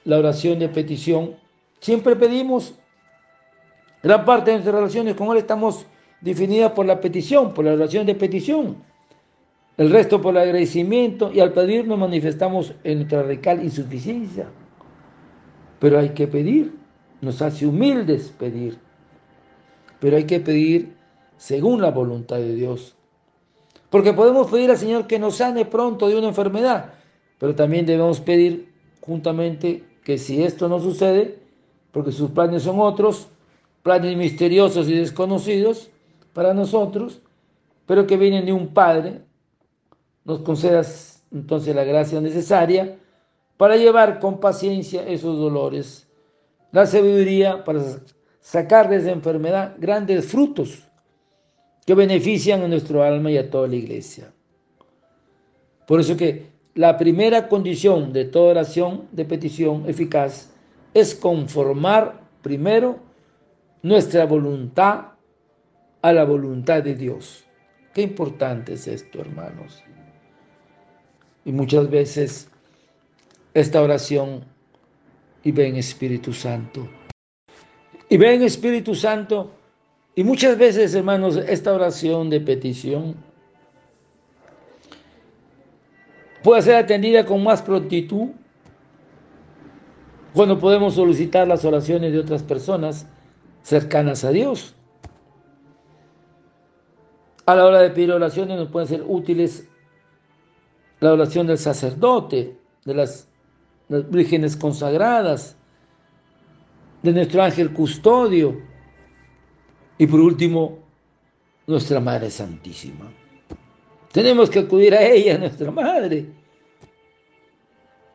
la 0.04 0.19
oración 0.19 0.59
de 0.59 0.69
petición, 0.69 1.37
siempre 1.81 2.16
pedimos 2.16 2.75
Gran 4.04 4.26
parte 4.26 4.50
de 4.50 4.59
nuestras 4.59 4.75
relaciones 4.75 5.14
con 5.14 5.31
Él 5.31 5.38
estamos 5.38 5.87
definidas 6.21 6.73
por 6.73 6.85
la 6.85 7.00
petición, 7.00 7.54
por 7.54 7.64
la 7.64 7.73
oración 7.73 8.04
de 8.04 8.14
petición. 8.14 8.76
El 9.76 9.90
resto 9.90 10.21
por 10.21 10.37
el 10.37 10.43
agradecimiento 10.43 11.33
y 11.33 11.40
al 11.40 11.52
pedir 11.52 11.87
nos 11.87 11.99
manifestamos 11.99 12.75
en 12.85 12.99
nuestra 12.99 13.23
radical 13.23 13.62
insuficiencia. 13.62 14.47
Pero 15.81 15.99
hay 15.99 16.11
que 16.11 16.28
pedir, 16.28 16.75
nos 17.21 17.43
hace 17.43 17.66
humildes 17.66 18.33
pedir. 18.38 18.79
Pero 19.98 20.16
hay 20.16 20.25
que 20.25 20.38
pedir 20.38 20.94
según 21.37 21.83
la 21.83 21.90
voluntad 21.90 22.37
de 22.37 22.55
Dios. 22.55 22.94
Porque 23.90 24.12
podemos 24.12 24.51
pedir 24.51 24.70
al 24.70 24.79
Señor 24.79 25.07
que 25.07 25.18
nos 25.18 25.37
sane 25.37 25.64
pronto 25.64 26.09
de 26.09 26.16
una 26.16 26.29
enfermedad, 26.29 26.94
pero 27.38 27.55
también 27.55 27.87
debemos 27.87 28.20
pedir 28.20 28.72
juntamente 29.01 29.85
que 30.03 30.18
si 30.18 30.42
esto 30.42 30.68
no 30.68 30.81
sucede, 30.81 31.38
porque 31.92 32.12
sus 32.12 32.31
planes 32.31 32.62
son 32.62 32.81
otros, 32.81 33.29
planes 33.83 34.16
misteriosos 34.16 34.88
y 34.88 34.94
desconocidos 34.94 35.90
para 36.33 36.55
nosotros, 36.55 37.20
pero 37.87 38.07
que 38.07 38.16
vienen 38.16 38.46
de 38.46 38.53
un 38.53 38.68
Padre, 38.68 39.20
nos 40.24 40.40
concedas 40.40 41.22
entonces 41.32 41.74
la 41.74 41.84
gracia 41.84 42.20
necesaria 42.20 42.96
para 43.56 43.76
llevar 43.76 44.20
con 44.20 44.40
paciencia 44.40 45.06
esos 45.06 45.38
dolores, 45.38 46.08
la 46.72 46.87
sabiduría 46.87 47.64
para 47.64 47.80
sacar 48.40 48.88
de 48.88 48.96
esa 48.96 49.10
enfermedad 49.10 49.74
grandes 49.78 50.26
frutos 50.26 50.84
que 51.87 51.94
benefician 51.94 52.62
a 52.62 52.68
nuestro 52.68 53.02
alma 53.02 53.30
y 53.30 53.38
a 53.38 53.50
toda 53.50 53.68
la 53.68 53.76
iglesia. 53.76 54.32
Por 55.87 56.00
eso 56.00 56.16
que 56.16 56.46
la 56.74 56.96
primera 56.96 57.48
condición 57.48 58.12
de 58.12 58.24
toda 58.24 58.50
oración 58.50 59.08
de 59.12 59.24
petición 59.24 59.88
eficaz 59.88 60.50
es 60.94 61.14
conformar 61.14 62.20
primero 62.42 62.98
nuestra 63.82 64.24
voluntad 64.24 65.12
a 66.00 66.12
la 66.12 66.24
voluntad 66.24 66.82
de 66.82 66.94
Dios. 66.94 67.44
Qué 67.92 68.02
importante 68.02 68.74
es 68.74 68.88
esto, 68.88 69.20
hermanos. 69.20 69.84
Y 71.44 71.52
muchas 71.52 71.90
veces 71.90 72.48
esta 73.52 73.83
oración 73.83 74.44
y 75.42 75.52
ven 75.52 75.76
Espíritu 75.76 76.33
Santo. 76.33 76.88
Y 78.09 78.16
ven 78.16 78.42
Espíritu 78.42 78.94
Santo. 78.94 79.50
Y 80.14 80.24
muchas 80.24 80.57
veces, 80.57 80.94
hermanos, 80.94 81.37
esta 81.37 81.72
oración 81.72 82.30
de 82.30 82.40
petición 82.40 83.16
puede 86.42 86.62
ser 86.62 86.76
atendida 86.76 87.24
con 87.24 87.42
más 87.42 87.62
prontitud 87.62 88.28
cuando 90.33 90.59
podemos 90.59 90.94
solicitar 90.94 91.46
las 91.46 91.64
oraciones 91.64 92.12
de 92.12 92.18
otras 92.18 92.42
personas 92.42 93.07
cercanas 93.62 94.24
a 94.24 94.30
Dios. 94.30 94.74
A 97.46 97.54
la 97.54 97.64
hora 97.64 97.80
de 97.80 97.90
pedir 97.90 98.12
oraciones 98.12 98.59
nos 98.59 98.68
pueden 98.68 98.88
ser 98.88 99.04
útiles 99.07 99.68
la 101.05 101.12
oración 101.12 101.47
del 101.47 101.59
sacerdote, 101.59 102.57
de 102.87 102.95
las, 102.95 103.29
vírgenes 103.88 104.57
consagradas, 104.57 105.55
de 107.03 107.12
nuestro 107.12 107.43
ángel 107.43 107.75
custodio 107.75 108.59
y 109.99 110.07
por 110.07 110.21
último 110.21 110.79
nuestra 111.67 112.01
Madre 112.01 112.31
Santísima. 112.31 113.12
Tenemos 114.12 114.49
que 114.49 114.61
acudir 114.61 114.95
a 114.95 115.03
ella, 115.03 115.37
nuestra 115.37 115.71
Madre. 115.71 116.25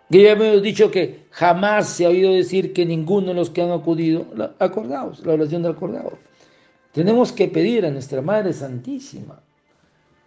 Que 0.09 0.23
ya 0.23 0.31
hemos 0.31 0.63
dicho 0.63 0.89
que 0.89 1.27
jamás 1.29 1.89
se 1.89 2.07
ha 2.07 2.09
oído 2.09 2.33
decir 2.33 2.73
que 2.73 2.87
ninguno 2.87 3.27
de 3.27 3.33
los 3.35 3.51
que 3.51 3.61
han 3.61 3.69
acudido, 3.69 4.25
acordados, 4.57 5.23
la 5.23 5.33
oración 5.33 5.61
del 5.61 5.73
acordado. 5.73 6.17
Tenemos 6.91 7.31
que 7.31 7.47
pedir 7.49 7.85
a 7.85 7.91
nuestra 7.91 8.23
Madre 8.23 8.51
Santísima 8.51 9.43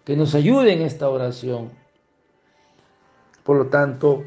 que 0.04 0.16
nos 0.16 0.36
ayude 0.36 0.72
en 0.72 0.82
esta 0.82 1.08
oración. 1.08 1.81
Por 3.44 3.56
lo 3.56 3.66
tanto, 3.66 4.24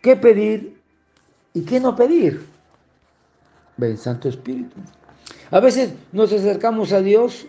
¿qué 0.00 0.16
pedir 0.16 0.76
y 1.54 1.62
qué 1.62 1.80
no 1.80 1.96
pedir? 1.96 2.40
Ven, 3.76 3.96
Santo 3.96 4.28
Espíritu. 4.28 4.76
A 5.50 5.60
veces 5.60 5.94
nos 6.12 6.32
acercamos 6.32 6.92
a 6.92 7.00
Dios 7.00 7.46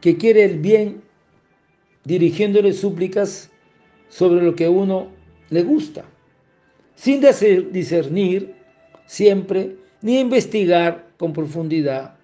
que 0.00 0.16
quiere 0.16 0.44
el 0.44 0.58
bien, 0.58 1.02
dirigiéndole 2.04 2.72
súplicas 2.72 3.50
sobre 4.08 4.42
lo 4.42 4.54
que 4.54 4.68
uno 4.68 5.08
le 5.50 5.62
gusta, 5.62 6.04
sin 6.94 7.20
discernir 7.20 8.54
siempre 9.06 9.76
ni 10.02 10.20
investigar 10.20 11.08
con 11.18 11.32
profundidad 11.32 12.14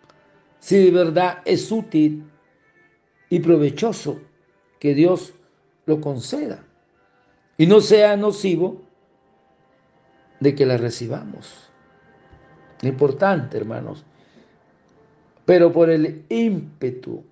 si 0.60 0.76
de 0.76 0.90
verdad 0.90 1.38
es 1.44 1.72
útil 1.72 2.22
y 3.30 3.40
provechoso 3.40 4.20
que 4.78 4.94
Dios 4.94 5.32
lo 5.86 6.00
conceda 6.00 6.64
y 7.60 7.66
no 7.66 7.82
sea 7.82 8.16
nocivo 8.16 8.80
de 10.40 10.54
que 10.54 10.64
la 10.64 10.78
recibamos. 10.78 11.68
Importante, 12.80 13.58
hermanos. 13.58 14.06
Pero 15.44 15.70
por 15.70 15.90
el 15.90 16.24
ímpetu 16.30 17.22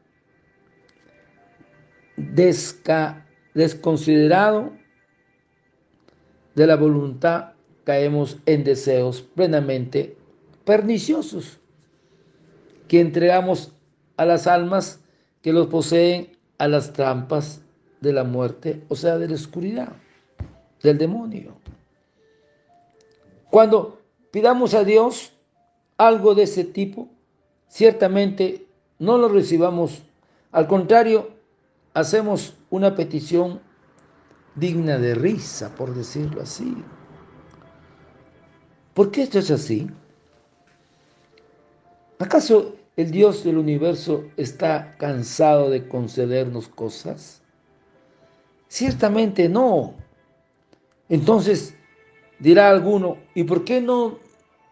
desconsiderado 3.54 4.74
de 6.54 6.66
la 6.66 6.76
voluntad 6.76 7.52
caemos 7.84 8.36
en 8.44 8.64
deseos 8.64 9.22
plenamente 9.22 10.14
perniciosos 10.66 11.58
que 12.86 13.00
entregamos 13.00 13.72
a 14.18 14.26
las 14.26 14.46
almas 14.46 15.00
que 15.40 15.54
los 15.54 15.68
poseen 15.68 16.36
a 16.58 16.68
las 16.68 16.92
trampas 16.92 17.62
de 18.02 18.12
la 18.12 18.24
muerte, 18.24 18.84
o 18.88 18.94
sea, 18.94 19.16
de 19.16 19.26
la 19.26 19.34
oscuridad, 19.34 19.96
del 20.82 20.98
demonio. 20.98 21.56
Cuando 23.50 24.00
pidamos 24.30 24.74
a 24.74 24.84
Dios 24.84 25.32
algo 25.96 26.34
de 26.34 26.44
ese 26.44 26.64
tipo, 26.64 27.08
ciertamente 27.68 28.66
no 28.98 29.18
lo 29.18 29.28
recibamos. 29.28 30.02
Al 30.52 30.66
contrario, 30.66 31.30
hacemos 31.94 32.54
una 32.70 32.94
petición 32.94 33.60
digna 34.54 34.98
de 34.98 35.14
risa, 35.14 35.74
por 35.74 35.94
decirlo 35.94 36.42
así. 36.42 36.76
¿Por 38.94 39.10
qué 39.10 39.22
esto 39.22 39.38
es 39.38 39.50
así? 39.50 39.88
¿Acaso 42.18 42.74
el 42.96 43.12
Dios 43.12 43.44
del 43.44 43.58
universo 43.58 44.24
está 44.36 44.96
cansado 44.98 45.70
de 45.70 45.86
concedernos 45.86 46.66
cosas? 46.66 47.40
Ciertamente 48.66 49.48
no. 49.48 49.94
Entonces 51.08 51.74
dirá 52.38 52.68
alguno, 52.68 53.18
¿y 53.34 53.44
por 53.44 53.64
qué 53.64 53.80
no 53.80 54.18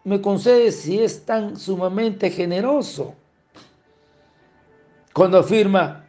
me 0.03 0.21
concede 0.21 0.71
si 0.71 0.99
es 0.99 1.25
tan 1.25 1.57
sumamente 1.57 2.29
generoso? 2.29 3.15
Cuando 5.13 5.39
afirma, 5.39 6.05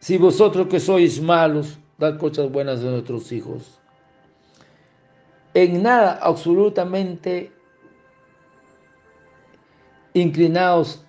si 0.00 0.18
vosotros 0.18 0.66
que 0.66 0.80
sois 0.80 1.20
malos, 1.20 1.78
dad 1.98 2.18
cosas 2.18 2.50
buenas 2.50 2.80
a 2.80 2.90
nuestros 2.90 3.30
hijos. 3.32 3.80
En 5.54 5.82
nada 5.82 6.18
absolutamente 6.20 7.52
inclinados 10.12 11.04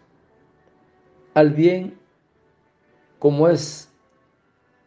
al 1.33 1.49
bien 1.49 1.97
como 3.17 3.47
es 3.47 3.89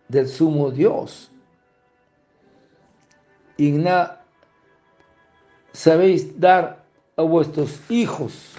del 0.08 0.28
sumo 0.28 0.70
Dios. 0.70 1.30
Y 3.58 3.74
sabéis 5.72 6.38
dar 6.38 6.84
a 7.16 7.22
vuestros 7.22 7.80
hijos 7.90 8.54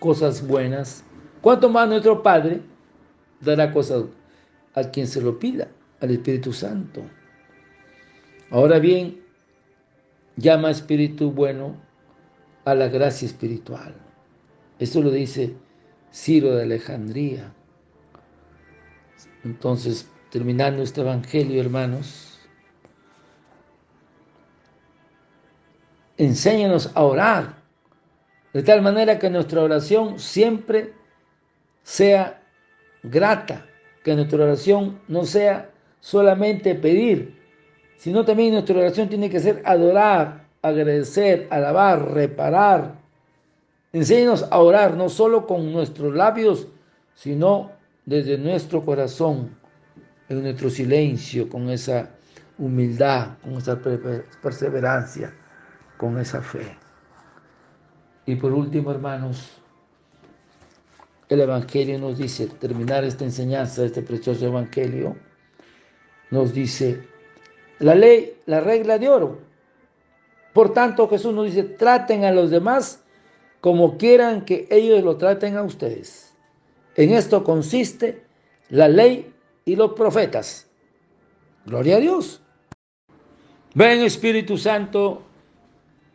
cosas 0.00 0.44
buenas. 0.44 1.04
¿Cuánto 1.40 1.70
más 1.70 1.88
nuestro 1.88 2.20
Padre 2.20 2.60
dará 3.40 3.72
cosas 3.72 4.04
a 4.74 4.82
quien 4.82 5.06
se 5.06 5.22
lo 5.22 5.38
pida, 5.38 5.68
al 6.00 6.10
Espíritu 6.10 6.52
Santo? 6.52 7.02
Ahora 8.50 8.80
bien, 8.80 9.22
llama 10.36 10.72
Espíritu 10.72 11.30
bueno 11.30 11.76
a 12.64 12.74
la 12.74 12.88
gracia 12.88 13.26
espiritual. 13.26 13.94
Esto 14.80 15.00
lo 15.02 15.12
dice 15.12 15.54
Ciro 16.12 16.56
de 16.56 16.64
Alejandría. 16.64 17.52
Entonces, 19.44 20.10
terminando 20.30 20.82
este 20.82 21.00
Evangelio, 21.02 21.60
hermanos, 21.60 22.37
enséñanos 26.18 26.90
a 26.94 27.02
orar, 27.02 27.54
de 28.52 28.62
tal 28.62 28.82
manera 28.82 29.18
que 29.18 29.30
nuestra 29.30 29.62
oración 29.62 30.18
siempre 30.18 30.92
sea 31.82 32.42
grata, 33.02 33.64
que 34.04 34.14
nuestra 34.14 34.44
oración 34.44 35.00
no 35.08 35.24
sea 35.24 35.70
solamente 36.00 36.74
pedir, 36.74 37.38
sino 37.96 38.24
también 38.24 38.52
nuestra 38.52 38.78
oración 38.78 39.08
tiene 39.08 39.30
que 39.30 39.40
ser 39.40 39.62
adorar, 39.64 40.44
agradecer, 40.62 41.46
alabar, 41.50 42.12
reparar, 42.12 42.98
Enséñanos 43.92 44.46
a 44.50 44.58
orar 44.58 44.96
no 44.96 45.08
solo 45.08 45.46
con 45.46 45.72
nuestros 45.72 46.14
labios, 46.14 46.68
sino 47.14 47.72
desde 48.04 48.36
nuestro 48.36 48.84
corazón, 48.84 49.56
en 50.28 50.42
nuestro 50.42 50.68
silencio, 50.68 51.48
con 51.48 51.70
esa 51.70 52.10
humildad, 52.58 53.38
con 53.42 53.54
esa 53.54 53.80
perseverancia, 54.42 55.32
con 55.98 56.18
esa 56.18 56.40
fe. 56.40 56.76
Y 58.24 58.36
por 58.36 58.52
último, 58.54 58.90
hermanos, 58.90 59.58
el 61.28 61.40
Evangelio 61.40 61.98
nos 61.98 62.16
dice, 62.16 62.46
terminar 62.46 63.04
esta 63.04 63.24
enseñanza, 63.24 63.84
este 63.84 64.00
precioso 64.00 64.46
Evangelio, 64.46 65.16
nos 66.30 66.54
dice, 66.54 67.06
la 67.80 67.94
ley, 67.94 68.38
la 68.46 68.60
regla 68.60 68.98
de 68.98 69.08
oro. 69.08 69.38
Por 70.54 70.72
tanto, 70.72 71.08
Jesús 71.08 71.34
nos 71.34 71.46
dice, 71.46 71.64
traten 71.64 72.24
a 72.24 72.32
los 72.32 72.50
demás 72.50 73.02
como 73.60 73.98
quieran 73.98 74.44
que 74.44 74.66
ellos 74.70 75.02
lo 75.02 75.16
traten 75.16 75.56
a 75.56 75.62
ustedes. 75.62 76.34
En 76.96 77.10
esto 77.10 77.44
consiste 77.44 78.24
la 78.70 78.88
ley 78.88 79.32
y 79.64 79.76
los 79.76 79.92
profetas. 79.92 80.66
Gloria 81.66 81.96
a 81.96 82.00
Dios. 82.00 82.42
Ven 83.74 84.02
Espíritu 84.02 84.56
Santo, 84.56 85.22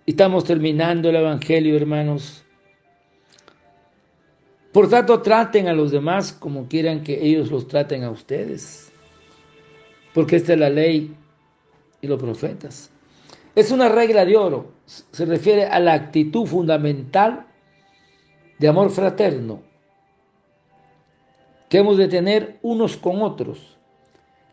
estamos 0.06 0.44
terminando 0.44 1.10
el 1.10 1.16
Evangelio, 1.16 1.76
hermanos. 1.76 2.44
Por 4.72 4.89
tanto, 4.89 5.22
traten 5.22 5.68
a 5.68 5.74
los 5.74 5.92
demás 5.92 6.34
como 6.34 6.68
quieran 6.68 7.04
que 7.04 7.24
ellos 7.24 7.52
los 7.52 7.68
traten 7.68 8.04
a 8.04 8.10
ustedes. 8.10 8.92
Porque 10.13 10.38
esta 10.38 10.54
es 10.54 10.60
la 10.60 10.70
ley 10.70 11.16
y 12.02 12.08
los 12.08 12.20
profetas. 12.20 12.92
Es 13.56 13.72
una 13.72 13.89
regla 13.89 14.26
de 14.26 14.36
oro. 14.36 14.74
Se 14.86 15.26
refiere 15.26 15.66
a 15.66 15.80
la 15.80 15.94
actitud 15.94 16.46
fundamental 16.46 17.46
de 18.58 18.68
amor 18.68 18.89
fraterno 18.89 19.62
que 21.74 21.80
hemos 21.80 21.98
de 21.98 22.08
tener 22.08 22.60
unos 22.62 22.98
con 22.98 23.24
otros, 23.24 23.80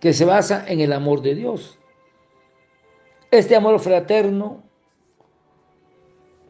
que 0.00 0.14
se 0.14 0.24
basa 0.24 0.64
en 0.66 0.80
el 0.80 0.90
amor 0.90 1.20
de 1.20 1.34
Dios. 1.34 1.78
Este 3.30 3.54
amor 3.54 3.78
fraterno, 3.78 4.62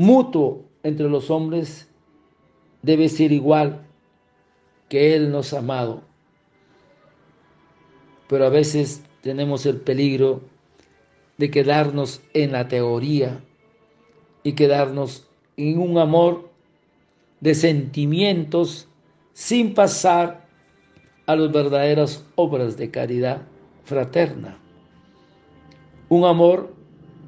mutuo 0.01 0.65
entre 0.83 1.11
los 1.11 1.31
hombres, 1.31 1.87
debe 2.81 3.11
ser 3.11 3.33
igual 3.33 3.83
que 4.89 5.15
Él 5.15 5.31
nos 5.31 5.53
ha 5.53 5.59
amado. 5.59 6.01
Pero 8.27 8.47
a 8.47 8.49
veces 8.49 9.05
tenemos 9.21 9.67
el 9.67 9.77
peligro 9.77 10.41
de 11.37 11.51
quedarnos 11.51 12.23
en 12.33 12.53
la 12.53 12.67
teoría 12.67 13.45
y 14.43 14.53
quedarnos 14.53 15.29
en 15.59 15.79
un 15.79 15.99
amor 15.99 16.49
de 17.41 17.55
sentimientos 17.55 18.89
sin 19.35 19.75
pasar 19.75 20.49
a 21.27 21.37
las 21.37 21.53
verdaderas 21.53 22.25
obras 22.37 22.79
de 22.79 22.91
caridad 22.91 23.43
fraterna. 23.85 24.57
Un 26.09 26.25
amor 26.25 26.73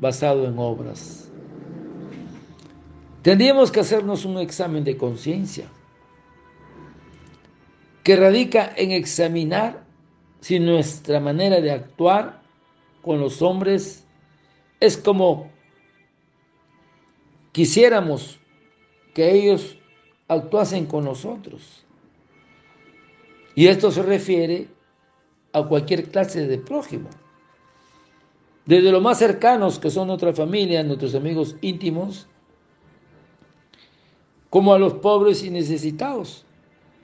basado 0.00 0.46
en 0.46 0.58
obras. 0.58 1.21
Tendríamos 3.22 3.70
que 3.70 3.80
hacernos 3.80 4.24
un 4.24 4.38
examen 4.38 4.82
de 4.82 4.96
conciencia 4.96 5.68
que 8.02 8.16
radica 8.16 8.72
en 8.76 8.90
examinar 8.90 9.84
si 10.40 10.58
nuestra 10.58 11.20
manera 11.20 11.60
de 11.60 11.70
actuar 11.70 12.42
con 13.00 13.20
los 13.20 13.40
hombres 13.40 14.04
es 14.80 14.96
como 14.96 15.50
quisiéramos 17.52 18.40
que 19.14 19.30
ellos 19.30 19.78
actuasen 20.26 20.86
con 20.86 21.04
nosotros. 21.04 21.84
Y 23.54 23.68
esto 23.68 23.92
se 23.92 24.02
refiere 24.02 24.66
a 25.52 25.62
cualquier 25.62 26.10
clase 26.10 26.48
de 26.48 26.58
prójimo. 26.58 27.08
Desde 28.64 28.90
los 28.90 29.02
más 29.02 29.18
cercanos, 29.18 29.78
que 29.78 29.90
son 29.90 30.08
nuestra 30.08 30.32
familia, 30.32 30.82
nuestros 30.82 31.14
amigos 31.14 31.56
íntimos, 31.60 32.26
como 34.52 34.74
a 34.74 34.78
los 34.78 34.92
pobres 34.92 35.42
y 35.44 35.48
necesitados, 35.48 36.44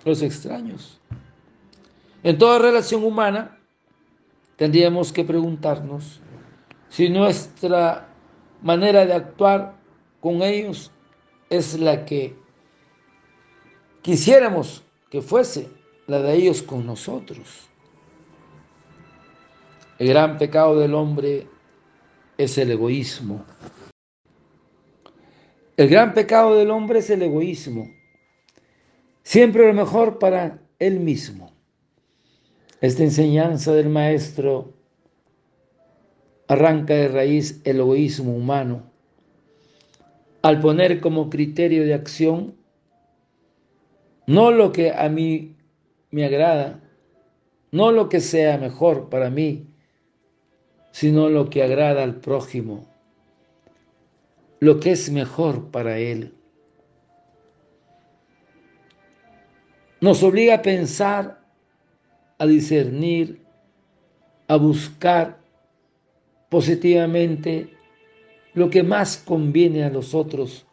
los 0.05 0.21
extraños. 0.21 1.01
En 2.23 2.37
toda 2.37 2.59
relación 2.59 3.03
humana, 3.03 3.59
tendríamos 4.57 5.15
que 5.15 5.25
preguntarnos 5.25 6.21
si 6.91 7.09
nuestra 7.09 8.07
manera 8.61 9.07
de 9.07 9.15
actuar 9.15 9.77
con 10.21 10.43
ellos 10.43 10.91
es 11.49 11.81
la 11.81 12.05
que 12.05 12.37
quisiéramos 14.03 14.83
que 15.09 15.23
fuese 15.23 15.71
la 16.07 16.21
de 16.21 16.35
ellos 16.35 16.61
con 16.61 16.85
nosotros. 16.85 17.67
El 19.99 20.09
gran 20.09 20.37
pecado 20.37 20.79
del 20.79 20.93
hombre 20.93 21.47
es 22.37 22.59
el 22.59 22.73
egoísmo. 22.73 23.43
El 25.79 25.89
gran 25.89 26.13
pecado 26.13 26.57
del 26.57 26.73
hombre 26.73 26.99
es 26.99 27.09
el 27.09 27.23
egoísmo. 27.23 27.89
Siempre 29.23 29.65
lo 29.65 29.73
mejor 29.73 30.19
para 30.19 30.59
él 30.81 30.99
mismo. 30.99 31.53
Esta 32.81 33.05
enseñanza 33.05 33.73
del 33.73 33.89
maestro 33.89 34.75
arranca 36.49 36.95
de 36.95 37.07
raíz 37.07 37.61
el 37.63 37.79
egoísmo 37.79 38.35
humano 38.35 38.91
al 40.43 40.59
poner 40.61 41.01
como 41.01 41.31
criterio 41.31 41.85
de 41.85 41.95
acción 41.95 42.57
no 44.27 44.51
lo 44.51 44.73
que 44.73 44.91
a 44.91 45.09
mí 45.09 45.55
me 46.11 46.25
agrada, 46.25 46.81
no 47.71 47.93
lo 47.93 48.09
que 48.09 48.19
sea 48.19 48.59
mejor 48.59 49.11
para 49.11 49.31
mí, 49.31 49.69
sino 50.91 51.29
lo 51.29 51.49
que 51.51 51.63
agrada 51.63 52.03
al 52.03 52.17
prójimo, 52.17 52.89
lo 54.61 54.81
que 54.81 54.93
es 54.93 55.11
mejor 55.11 55.71
para 55.71 55.99
él. 55.99 56.35
nos 60.01 60.23
obliga 60.23 60.55
a 60.55 60.63
pensar, 60.63 61.41
a 62.39 62.47
discernir, 62.47 63.43
a 64.47 64.57
buscar 64.57 65.39
positivamente 66.49 67.75
lo 68.55 68.71
que 68.71 68.83
más 68.83 69.17
conviene 69.17 69.85
a 69.85 69.91
los 69.91 70.15
otros, 70.15 70.67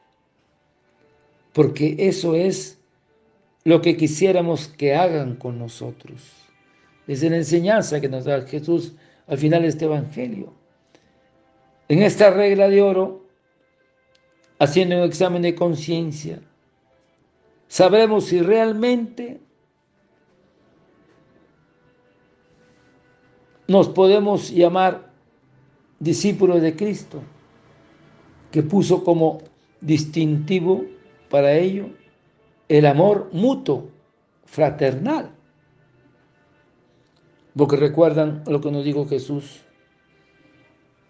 porque 1.53 1.95
eso 1.99 2.35
es 2.35 2.79
lo 3.63 3.81
que 3.81 3.97
quisiéramos 3.97 4.67
que 4.67 4.95
hagan 4.95 5.35
con 5.35 5.57
nosotros. 5.57 6.21
Es 7.07 7.23
la 7.23 7.37
enseñanza 7.37 8.01
que 8.01 8.09
nos 8.09 8.25
da 8.25 8.41
Jesús 8.41 8.93
al 9.27 9.37
final 9.37 9.63
de 9.63 9.69
este 9.69 9.85
Evangelio. 9.85 10.53
En 11.87 12.01
esta 12.01 12.31
regla 12.31 12.67
de 12.67 12.81
oro, 12.81 13.24
haciendo 14.59 14.97
un 14.97 15.03
examen 15.03 15.41
de 15.41 15.55
conciencia, 15.55 16.39
sabremos 17.67 18.25
si 18.25 18.41
realmente 18.41 19.39
nos 23.67 23.89
podemos 23.89 24.51
llamar 24.51 25.11
discípulos 25.99 26.61
de 26.61 26.75
Cristo, 26.75 27.21
que 28.51 28.63
puso 28.63 29.03
como 29.03 29.41
distintivo 29.81 30.85
para 31.29 31.53
ello 31.53 31.89
el 32.69 32.85
amor 32.85 33.29
mutuo, 33.31 33.89
fraternal. 34.45 35.31
Porque 37.55 37.75
recuerdan 37.77 38.43
lo 38.47 38.61
que 38.61 38.71
nos 38.71 38.83
dijo 38.83 39.07
Jesús. 39.07 39.61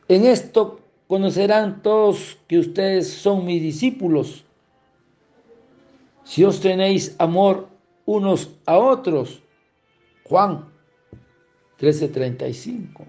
En 0.08 0.26
esto 0.26 0.80
conocerán 1.08 1.82
todos 1.82 2.38
que 2.48 2.60
ustedes 2.60 3.10
son 3.10 3.46
mis 3.46 3.62
discípulos. 3.62 4.46
Si 6.24 6.44
os 6.44 6.60
tenéis 6.60 7.16
amor 7.20 7.70
unos 8.06 8.52
a 8.66 8.78
otros. 8.78 9.42
Juan 10.24 10.66
13:35. 11.78 13.06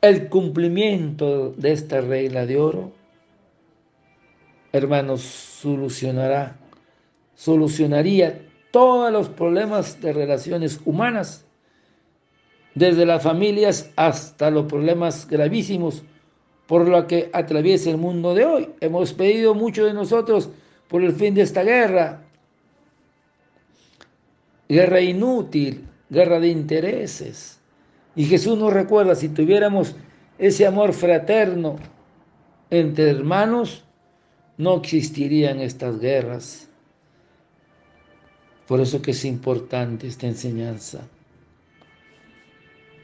El 0.00 0.28
cumplimiento 0.28 1.50
de 1.50 1.72
esta 1.72 2.00
regla 2.00 2.46
de 2.46 2.56
oro, 2.58 2.92
hermanos, 4.72 5.22
solucionará, 5.22 6.56
solucionaría 7.34 8.46
todos 8.70 9.12
los 9.12 9.28
problemas 9.28 10.00
de 10.00 10.12
relaciones 10.12 10.80
humanas, 10.84 11.47
desde 12.74 13.06
las 13.06 13.22
familias 13.22 13.90
hasta 13.96 14.50
los 14.50 14.66
problemas 14.66 15.26
gravísimos 15.28 16.02
por 16.66 16.86
lo 16.86 17.06
que 17.06 17.30
atraviesa 17.32 17.90
el 17.90 17.96
mundo 17.96 18.34
de 18.34 18.44
hoy. 18.44 18.68
Hemos 18.80 19.14
pedido 19.14 19.54
mucho 19.54 19.86
de 19.86 19.94
nosotros 19.94 20.50
por 20.86 21.02
el 21.02 21.12
fin 21.12 21.34
de 21.34 21.42
esta 21.42 21.62
guerra, 21.62 22.22
guerra 24.68 25.00
inútil, 25.00 25.86
guerra 26.10 26.38
de 26.38 26.48
intereses. 26.48 27.58
Y 28.14 28.24
Jesús 28.24 28.58
nos 28.58 28.72
recuerda, 28.72 29.14
si 29.14 29.30
tuviéramos 29.30 29.96
ese 30.38 30.66
amor 30.66 30.92
fraterno 30.92 31.76
entre 32.70 33.10
hermanos, 33.10 33.84
no 34.58 34.76
existirían 34.76 35.60
estas 35.60 35.98
guerras. 35.98 36.68
Por 38.66 38.80
eso 38.80 39.00
que 39.00 39.12
es 39.12 39.24
importante 39.24 40.06
esta 40.06 40.26
enseñanza. 40.26 41.08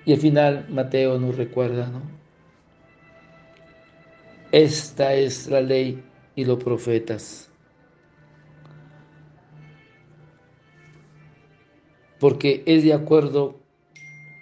Y 0.04 0.12
al 0.12 0.18
final 0.18 0.66
Mateo 0.68 1.18
nos 1.18 1.36
recuerda, 1.36 1.88
¿no? 1.88 2.02
Esta 4.52 5.14
es 5.14 5.48
la 5.48 5.60
ley 5.60 6.04
y 6.36 6.44
los 6.44 6.62
profetas. 6.62 7.50
Porque 12.20 12.62
es 12.66 12.84
de 12.84 12.92
acuerdo 12.92 13.60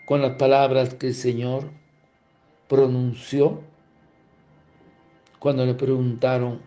con 0.07 0.21
las 0.21 0.35
palabras 0.35 0.95
que 0.95 1.09
el 1.09 1.15
Señor 1.15 1.71
pronunció 2.69 3.63
cuando 5.39 5.65
le 5.65 5.75
preguntaron 5.75 6.61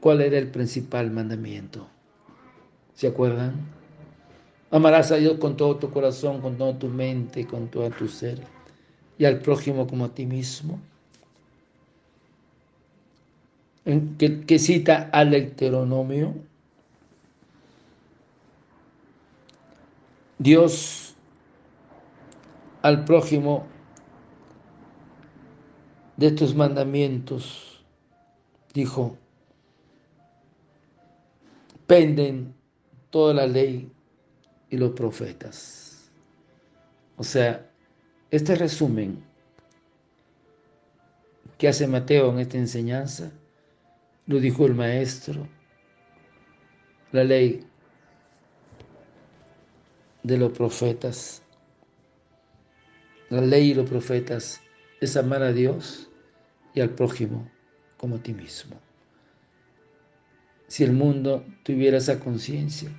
cuál 0.00 0.20
era 0.20 0.38
el 0.38 0.50
principal 0.50 1.10
mandamiento. 1.10 1.88
¿Se 2.92 3.06
acuerdan? 3.06 3.54
Amarás 4.70 5.12
a 5.12 5.16
Dios 5.16 5.38
con 5.38 5.56
todo 5.56 5.76
tu 5.76 5.90
corazón, 5.90 6.40
con 6.40 6.56
toda 6.56 6.78
tu 6.78 6.88
mente, 6.88 7.46
con 7.46 7.68
todo 7.68 7.90
tu 7.90 8.08
ser, 8.08 8.40
y 9.18 9.24
al 9.24 9.38
prójimo 9.40 9.86
como 9.86 10.06
a 10.06 10.08
ti 10.08 10.26
mismo. 10.26 10.80
Que, 13.84 14.58
cita 14.58 15.10
al 15.12 15.30
Deuteronomio. 15.30 16.34
Dios 20.38 21.14
al 22.82 23.04
prójimo 23.04 23.66
de 26.16 26.28
estos 26.28 26.54
mandamientos 26.54 27.84
dijo, 28.72 29.16
penden 31.86 32.54
toda 33.10 33.34
la 33.34 33.46
ley 33.46 33.90
y 34.74 34.76
los 34.76 34.90
profetas. 34.90 36.10
O 37.16 37.22
sea, 37.22 37.70
este 38.30 38.56
resumen 38.56 39.22
que 41.56 41.68
hace 41.68 41.86
Mateo 41.86 42.32
en 42.32 42.40
esta 42.40 42.58
enseñanza, 42.58 43.30
lo 44.26 44.40
dijo 44.40 44.66
el 44.66 44.74
maestro, 44.74 45.46
la 47.12 47.22
ley 47.22 47.64
de 50.24 50.36
los 50.36 50.50
profetas. 50.50 51.40
La 53.30 53.42
ley 53.42 53.70
y 53.70 53.74
los 53.74 53.88
profetas 53.88 54.60
es 55.00 55.16
amar 55.16 55.42
a 55.42 55.52
Dios 55.52 56.10
y 56.74 56.80
al 56.80 56.90
prójimo 56.90 57.48
como 57.96 58.16
a 58.16 58.18
ti 58.18 58.34
mismo 58.34 58.76
si 60.66 60.82
el 60.82 60.92
mundo 60.92 61.44
tuviera 61.62 61.98
esa 61.98 62.18
conciencia, 62.18 62.90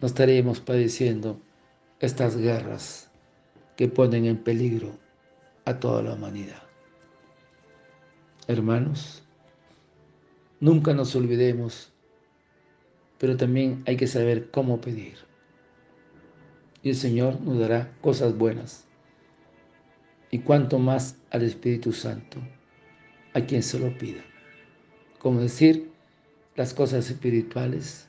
no 0.00 0.06
estaríamos 0.06 0.60
padeciendo 0.60 1.40
estas 2.00 2.36
guerras 2.36 3.10
que 3.76 3.88
ponen 3.88 4.26
en 4.26 4.38
peligro 4.38 4.98
a 5.64 5.78
toda 5.80 6.02
la 6.02 6.14
humanidad. 6.14 6.62
Hermanos, 8.46 9.22
nunca 10.60 10.94
nos 10.94 11.14
olvidemos, 11.14 11.92
pero 13.18 13.36
también 13.36 13.82
hay 13.86 13.96
que 13.96 14.06
saber 14.06 14.50
cómo 14.50 14.80
pedir. 14.80 15.16
Y 16.82 16.90
el 16.90 16.96
Señor 16.96 17.40
nos 17.40 17.58
dará 17.58 17.92
cosas 18.00 18.36
buenas. 18.38 18.86
Y 20.30 20.40
cuanto 20.40 20.78
más 20.78 21.16
al 21.30 21.42
Espíritu 21.42 21.92
Santo, 21.92 22.38
a 23.34 23.42
quien 23.42 23.62
se 23.62 23.78
lo 23.78 23.96
pida. 23.98 24.22
Como 25.18 25.40
decir, 25.40 25.90
las 26.54 26.74
cosas 26.74 27.10
espirituales, 27.10 28.07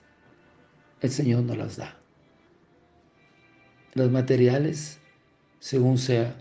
el 1.02 1.10
Señor 1.12 1.44
nos 1.44 1.58
las 1.58 1.78
da. 1.78 1.96
Las 3.94 4.10
materiales, 4.10 5.00
según 5.60 5.98
sea 5.98 6.36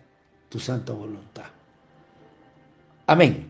tu 0.49 0.59
santa 0.59 0.93
voluntad. 0.93 1.47
Amén. 3.07 3.48